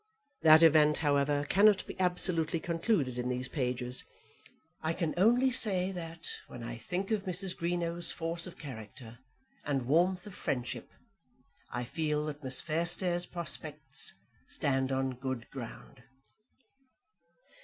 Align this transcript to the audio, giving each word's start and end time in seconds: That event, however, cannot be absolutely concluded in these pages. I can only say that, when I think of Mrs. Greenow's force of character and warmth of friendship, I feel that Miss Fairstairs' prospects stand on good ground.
That 0.41 0.63
event, 0.63 0.97
however, 1.05 1.45
cannot 1.47 1.85
be 1.85 1.95
absolutely 1.99 2.59
concluded 2.59 3.19
in 3.19 3.29
these 3.29 3.47
pages. 3.47 4.03
I 4.81 4.93
can 4.93 5.13
only 5.15 5.51
say 5.51 5.91
that, 5.91 6.27
when 6.47 6.63
I 6.63 6.77
think 6.77 7.11
of 7.11 7.25
Mrs. 7.25 7.55
Greenow's 7.55 8.09
force 8.11 8.47
of 8.47 8.57
character 8.57 9.19
and 9.63 9.85
warmth 9.85 10.25
of 10.25 10.33
friendship, 10.33 10.89
I 11.71 11.83
feel 11.83 12.25
that 12.25 12.43
Miss 12.43 12.61
Fairstairs' 12.63 13.27
prospects 13.27 14.15
stand 14.47 14.91
on 14.91 15.11
good 15.17 15.47
ground. 15.51 16.01